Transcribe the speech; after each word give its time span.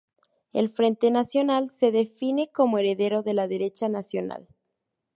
El 0.51 0.69
Frente 0.69 1.11
Nacional 1.11 1.69
se 1.69 1.91
define 1.91 2.49
como 2.51 2.79
heredero 2.79 3.21
de 3.21 3.35
la 3.35 3.47
derecha 3.47 3.87
nacional. 3.87 4.47